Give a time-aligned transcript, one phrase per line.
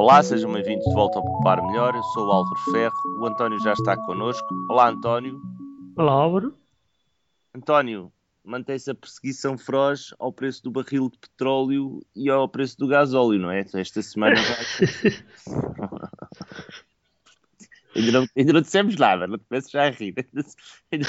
[0.00, 1.94] Olá, sejam bem-vindos de volta ao Poupar Melhor.
[1.94, 4.48] Eu sou o Álvaro Ferro, o António já está connosco.
[4.70, 5.38] Olá, António.
[5.94, 6.56] Olá, Álvaro.
[7.54, 8.10] António,
[8.42, 13.38] mantém-se a perseguição feroz ao preço do barril de petróleo e ao preço do gasóleo,
[13.38, 13.62] não é?
[13.74, 14.56] Esta semana vai.
[17.94, 20.14] ainda, não, ainda não dissemos nada, não te peço já a rir.
[20.90, 21.06] Ainda, ainda,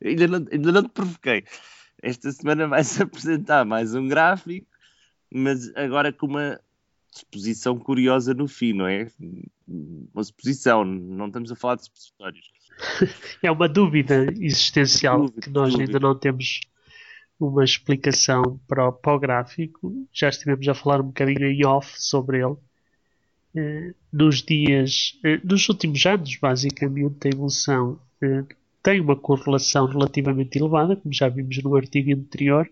[0.00, 1.44] ainda, não, ainda não te provoquei.
[2.00, 4.68] Esta semana vai-se apresentar mais um gráfico,
[5.28, 6.60] mas agora com uma
[7.16, 9.08] exposição curiosa no fim, não é?
[9.66, 12.50] Uma exposição, não estamos a falar de expositórios.
[13.42, 15.90] É uma dúvida existencial dúvida, que nós dúvida.
[15.90, 16.60] ainda não temos
[17.38, 20.06] uma explicação para o, para o, gráfico.
[20.12, 22.56] Já estivemos a falar um bocadinho em off sobre ele.
[23.56, 28.44] Eh, nos dias, eh, nos últimos anos, basicamente, a evolução eh,
[28.82, 32.68] tem uma correlação relativamente elevada, como já vimos no artigo anterior,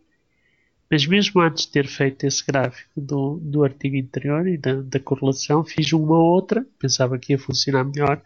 [0.93, 5.01] mas mesmo antes de ter feito esse gráfico do, do artigo anterior e da, da
[5.01, 8.21] correlação, fiz uma outra, pensava que ia funcionar melhor,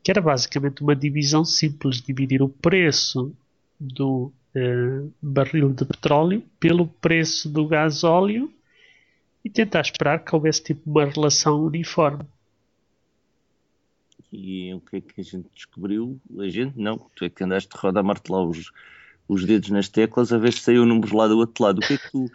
[0.00, 3.34] que era basicamente uma divisão simples, dividir o preço
[3.80, 8.48] do eh, barril de petróleo pelo preço do gasóleo
[9.44, 12.24] e tentar esperar que houvesse tipo uma relação uniforme.
[14.32, 16.16] E o que é que a gente descobriu?
[16.38, 18.70] A gente não, tu é que andaste de roda a martelar os,
[19.28, 21.78] os dedos nas teclas a ver se saiu números lá do outro lado.
[21.78, 22.30] O que é que tu.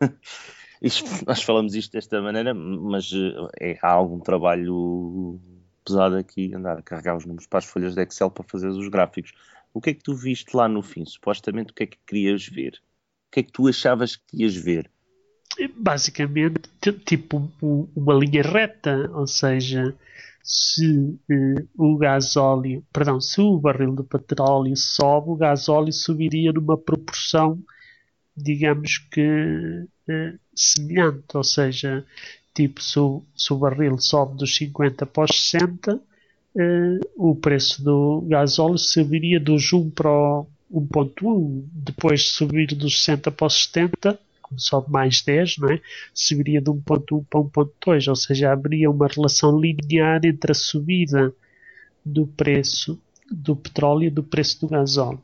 [1.26, 5.38] nós falamos isto desta maneira, mas eh, é, há algum trabalho
[5.84, 8.88] pesado aqui andar a carregar os números para as folhas de Excel para fazer os
[8.88, 9.32] gráficos.
[9.74, 11.04] O que é que tu viste lá no fim?
[11.04, 12.80] Supostamente o que é que querias ver?
[13.28, 14.90] O que é que tu achavas que ias ver?
[15.76, 16.70] Basicamente,
[17.04, 17.50] tipo
[17.94, 19.94] uma linha reta, ou seja,
[20.42, 26.76] se eh, o gasóleo, perdão, se o barril de petróleo sobe, o gasóleo subiria numa
[26.76, 27.58] proporção,
[28.36, 32.04] digamos que eh, semelhante, ou seja,
[32.54, 36.00] tipo se o, se o, barril sobe dos 50 para os 60,
[36.56, 42.98] eh, o preço do gasóleo subiria dos 1 para o 1.1, depois de subir dos
[42.98, 44.18] 60 para os 70,
[44.56, 45.80] sobe mais 10, não é?
[46.12, 51.32] subiria de 1.1 para 1.2, ou seja, haveria uma relação linear entre a subida
[52.04, 53.00] do preço
[53.30, 55.22] do petróleo e do preço do gasóleo.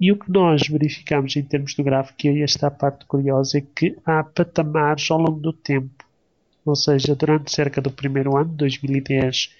[0.00, 3.60] E o que nós verificamos em termos do gráfico, e esta é parte curiosa, é
[3.60, 6.04] que há patamares ao longo do tempo.
[6.64, 9.54] Ou seja, durante cerca do primeiro ano, 2010,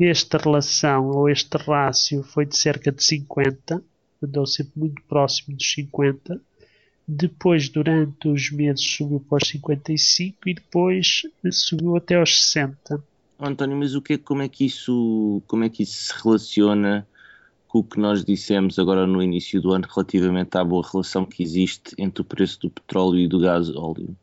[0.00, 3.82] esta relação ou este rácio foi de cerca de 50,
[4.22, 6.40] andou sempre muito próximo dos 50,
[7.06, 11.22] depois, durante os meses, subiu para os 55 e depois
[11.52, 13.02] subiu até aos 60.
[13.38, 17.06] António, mas o que, como, é que isso, como é que isso se relaciona
[17.68, 21.42] com o que nós dissemos agora no início do ano relativamente à boa relação que
[21.42, 24.16] existe entre o preço do petróleo e do gás óleo?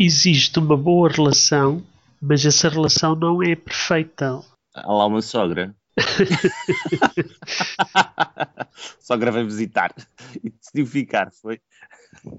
[0.00, 1.82] Existe uma boa relação,
[2.20, 4.40] mas essa relação não é perfeita.
[4.74, 5.74] Há lá uma sogra.
[9.00, 9.94] Só gravei visitar
[10.42, 11.60] e decidiu ficar, foi?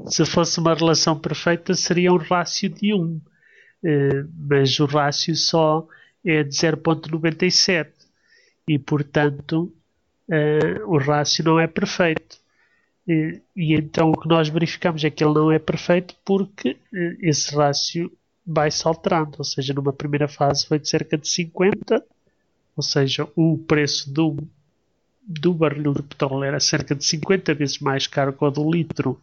[0.08, 3.22] Se fosse uma relação perfeita, seria um rácio de 1, uh,
[4.38, 5.88] mas o rácio só
[6.26, 7.92] é de 0,97
[8.68, 9.74] e, portanto,
[10.30, 12.38] uh, o rácio não é perfeito.
[13.08, 16.78] Uh, e então o que nós verificamos é que ele não é perfeito porque
[17.22, 18.12] esse rácio
[18.46, 22.04] vai se alterando, ou seja, numa primeira fase foi de cerca de 50
[22.78, 24.38] ou seja, o preço do,
[25.28, 29.20] do barril de petróleo era cerca de 50 vezes mais caro que o do litro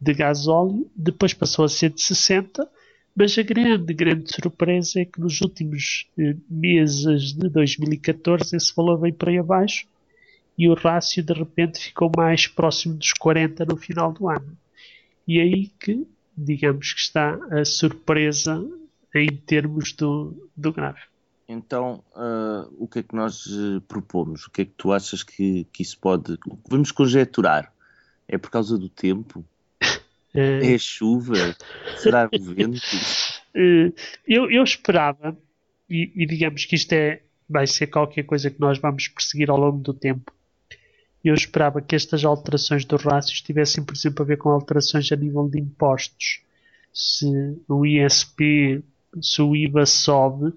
[0.00, 2.68] de gasóleo, depois passou a ser de 60,
[3.16, 9.00] mas a grande, grande surpresa é que nos últimos eh, meses de 2014 esse valor
[9.00, 9.86] veio para aí abaixo
[10.56, 14.56] e o rácio de repente ficou mais próximo dos 40 no final do ano.
[15.26, 16.06] E é aí que,
[16.36, 18.64] digamos que está a surpresa
[19.14, 21.13] em termos do, do gráfico.
[21.48, 24.46] Então, uh, o que é que nós uh, propomos?
[24.46, 26.38] O que é que tu achas que, que isso pode.
[26.68, 27.72] Vamos conjecturar.
[28.26, 29.44] É por causa do tempo?
[30.36, 31.56] É, é chuva?
[31.96, 32.80] Será o vento?
[33.54, 33.94] Uh,
[34.26, 35.38] eu, eu esperava,
[35.88, 39.56] e, e, digamos que isto é, vai ser qualquer coisa que nós vamos perseguir ao
[39.56, 40.32] longo do tempo.
[41.22, 45.14] Eu esperava que estas alterações do rácio tivessem, por exemplo, a ver com alterações a
[45.14, 46.40] nível de impostos.
[46.92, 47.26] Se
[47.68, 48.82] o ISP,
[49.22, 50.52] se o IVA sobe,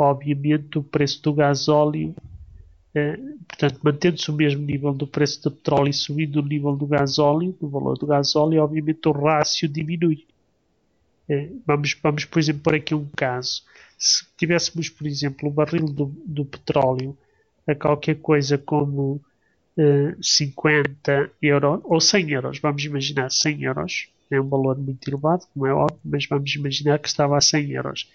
[0.00, 2.14] obviamente o preço do gasóleo,
[2.94, 6.86] eh, portanto, mantendo-se o mesmo nível do preço do petróleo e subindo o nível do
[6.86, 10.26] gasóleo, do valor do gasóleo, obviamente o rácio diminui.
[11.28, 13.62] Eh, vamos, vamos, por exemplo, por aqui um caso.
[13.98, 17.16] Se tivéssemos, por exemplo, o barril do, do petróleo
[17.66, 19.20] a qualquer coisa como
[19.76, 25.46] eh, 50 euros, ou 100 euros, vamos imaginar 100 euros, é um valor muito elevado,
[25.52, 28.10] como é óbvio, mas vamos imaginar que estava a 100 euros.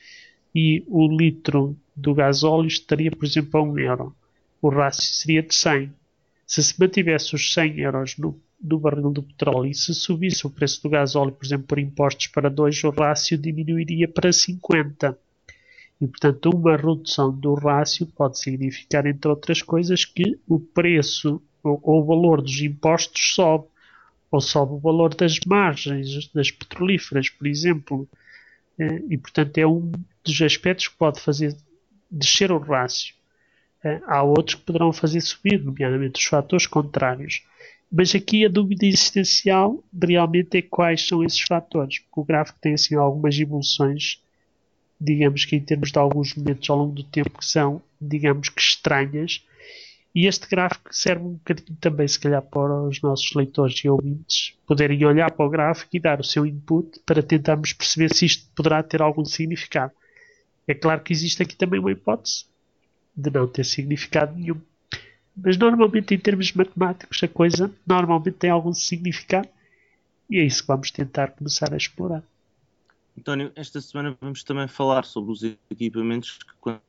[0.56, 4.16] E o litro do gasóleo estaria, por exemplo, a 1 euro.
[4.62, 5.92] O rácio seria de 100.
[6.48, 10.50] Se se mantivesse os 100 euros no, no barril do petróleo e se subisse o
[10.50, 15.18] preço do gasóleo, por exemplo, por impostos para 2, o rácio diminuiria para 50.
[16.00, 21.80] E, portanto, uma redução do rácio pode significar, entre outras coisas, que o preço ou,
[21.84, 23.66] ou o valor dos impostos sobe,
[24.30, 28.08] ou sobe o valor das margens das petrolíferas, por exemplo.
[28.78, 29.92] Eh, e, portanto, é um
[30.26, 31.56] dos aspectos que pode fazer
[32.10, 33.14] descer o rácio.
[33.84, 37.44] Eh, há outros que poderão fazer subir, nomeadamente os fatores contrários.
[37.92, 42.74] Mas aqui a dúvida existencial realmente é quais são esses fatores, porque o gráfico tem
[42.74, 44.20] assim algumas evoluções
[45.00, 48.62] digamos que em termos de alguns momentos ao longo do tempo que são, digamos que
[48.62, 49.46] estranhas.
[50.14, 54.58] E este gráfico serve um bocadinho também, se calhar, para os nossos leitores e ouvintes
[54.66, 58.50] poderem olhar para o gráfico e dar o seu input para tentarmos perceber se isto
[58.56, 59.92] poderá ter algum significado.
[60.68, 62.46] É claro que existe aqui também uma hipótese
[63.16, 64.60] de não ter significado nenhum.
[65.36, 69.48] Mas normalmente, em termos matemáticos, a coisa normalmente tem algum significado
[70.30, 72.24] e é isso que vamos tentar começar a explorar.
[73.18, 76.82] António, esta semana vamos também falar sobre os equipamentos que, quando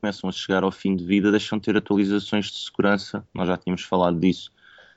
[0.00, 3.26] começam a chegar ao fim de vida, deixam de ter atualizações de segurança.
[3.34, 4.52] Nós já tínhamos falado disso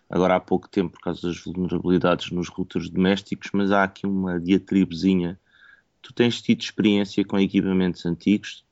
[0.09, 4.39] agora há pouco tempo por causa das vulnerabilidades nos routers domésticos, mas há aqui uma
[4.39, 5.39] diatribezinha.
[6.01, 8.63] Tu tens tido experiência com equipamentos antigos?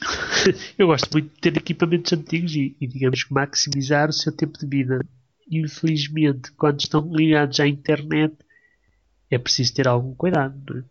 [0.78, 4.66] Eu gosto muito de ter equipamentos antigos e, e, digamos, maximizar o seu tempo de
[4.66, 5.04] vida.
[5.50, 8.34] Infelizmente, quando estão ligados à internet,
[9.30, 10.54] é preciso ter algum cuidado.
[10.68, 10.84] Não é?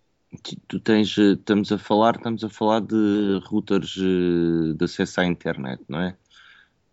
[0.67, 5.25] tu tens, eh, estamos a falar, estamos a falar de routers eh, de acesso à
[5.25, 6.15] internet, não é?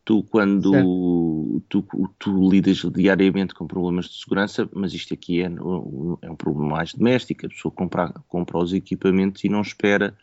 [0.07, 1.85] Tu quando tu,
[2.17, 6.95] tu, lidas diariamente com problemas de segurança, mas isto aqui é, é um problema mais
[6.95, 10.17] doméstico, a pessoa compra, compra os equipamentos e não espera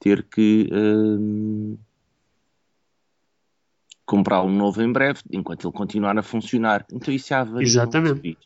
[0.00, 1.76] ter que hum,
[4.06, 6.86] comprar um novo em breve, enquanto ele continuar a funcionar.
[6.90, 8.38] Então isso é avaria Exatamente.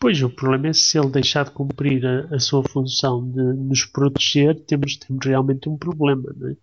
[0.00, 3.84] Pois, o problema é se ele deixar de cumprir a, a sua função de nos
[3.84, 6.34] proteger, temos, temos realmente um problema.
[6.36, 6.56] Não é?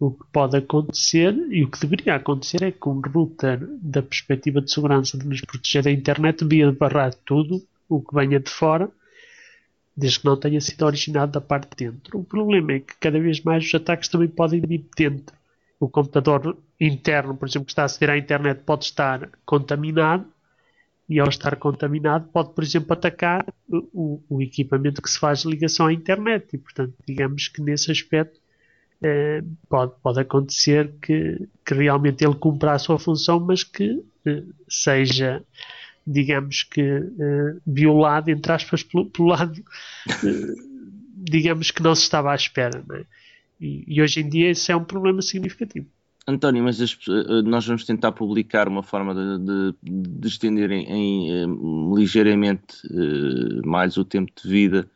[0.00, 4.62] O que pode acontecer e o que deveria acontecer é que um router, da perspectiva
[4.62, 8.90] de segurança de nos proteger da internet, devia barrar tudo o que venha de fora,
[9.94, 12.18] desde que não tenha sido originado da parte de dentro.
[12.18, 15.36] O problema é que cada vez mais os ataques também podem vir de dentro.
[15.78, 20.24] O computador interno, por exemplo, que está a aceder à internet, pode estar contaminado
[21.10, 25.88] e ao estar contaminado pode, por exemplo, atacar o, o, equipamento que se faz ligação
[25.88, 28.39] à internet e, portanto, digamos que nesse aspecto
[29.02, 34.42] eh, pode, pode acontecer que, que realmente ele cumpra a sua função, mas que eh,
[34.68, 35.42] seja,
[36.06, 39.64] digamos que, eh, violado, entre aspas, pelo, pelo lado,
[41.16, 42.84] digamos que não se estava à espera.
[42.92, 43.04] É?
[43.58, 45.86] E, e hoje em dia isso é um problema significativo.
[46.28, 46.96] António, mas as,
[47.44, 52.76] nós vamos tentar publicar uma forma de, de, de estender em, em, ligeiramente
[53.64, 54.88] mais o tempo de vida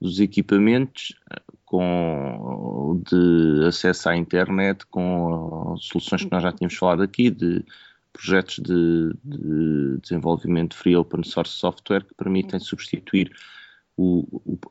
[0.00, 1.12] dos equipamentos
[1.68, 7.62] com de acesso à internet, com soluções que nós já tínhamos falado aqui, de
[8.10, 13.30] projetos de, de desenvolvimento free open source software que permitem substituir
[13.98, 14.24] o,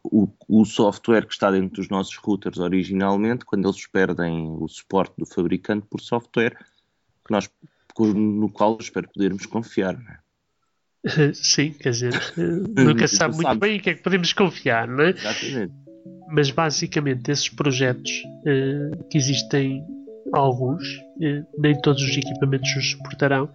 [0.03, 5.13] o, o, software que está dentro dos nossos routers originalmente, quando eles perdem o suporte
[5.19, 6.57] do fabricante por software
[7.25, 7.47] que nós,
[7.99, 10.21] no qual espero podermos confiar.
[11.05, 11.33] É?
[11.35, 13.59] Sim, quer dizer, nunca sabe muito sabe.
[13.59, 15.09] bem o que é que podemos confiar, não é?
[15.11, 15.86] Exatamente.
[16.29, 18.11] Mas basicamente esses projetos
[18.45, 19.83] eh, que existem
[20.33, 20.83] alguns,
[21.21, 23.49] eh, nem todos os equipamentos os suportarão,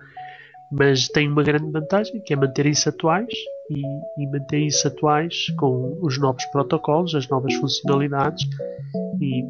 [0.73, 3.33] mas têm uma grande vantagem que é manterem-se atuais
[3.71, 8.49] e, e manterem-se atuais com os novos protocolos, as novas funcionalidades
[9.21, 9.45] e,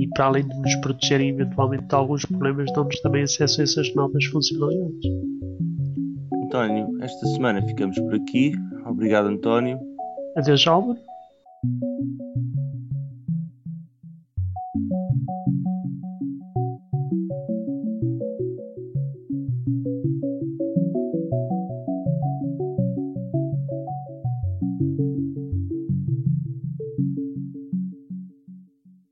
[0.00, 3.92] e para além de nos protegerem eventualmente de alguns problemas, dão-nos também acesso a essas
[3.94, 5.10] novas funcionalidades.
[6.44, 8.52] António, esta semana ficamos por aqui.
[8.86, 9.78] Obrigado, António.
[10.36, 11.07] Adeus, Álvaro.